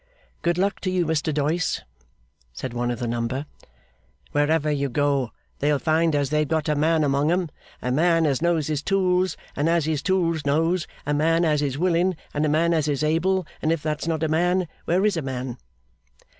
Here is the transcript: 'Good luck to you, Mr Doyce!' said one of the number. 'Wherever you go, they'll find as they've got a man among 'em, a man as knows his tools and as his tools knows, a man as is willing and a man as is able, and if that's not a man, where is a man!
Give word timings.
'Good 0.41 0.57
luck 0.57 0.79
to 0.79 0.89
you, 0.89 1.05
Mr 1.05 1.31
Doyce!' 1.31 1.81
said 2.53 2.73
one 2.73 2.89
of 2.89 2.97
the 2.97 3.05
number. 3.05 3.45
'Wherever 4.31 4.71
you 4.71 4.89
go, 4.89 5.29
they'll 5.59 5.77
find 5.77 6.15
as 6.15 6.31
they've 6.31 6.47
got 6.47 6.67
a 6.67 6.73
man 6.73 7.03
among 7.03 7.31
'em, 7.31 7.49
a 7.83 7.91
man 7.91 8.25
as 8.25 8.41
knows 8.41 8.65
his 8.65 8.81
tools 8.81 9.37
and 9.55 9.69
as 9.69 9.85
his 9.85 10.01
tools 10.01 10.43
knows, 10.43 10.87
a 11.05 11.13
man 11.13 11.45
as 11.45 11.61
is 11.61 11.77
willing 11.77 12.17
and 12.33 12.47
a 12.47 12.49
man 12.49 12.73
as 12.73 12.87
is 12.87 13.03
able, 13.03 13.45
and 13.61 13.71
if 13.71 13.83
that's 13.83 14.07
not 14.07 14.23
a 14.23 14.27
man, 14.27 14.67
where 14.85 15.05
is 15.05 15.17
a 15.17 15.21
man! 15.21 15.59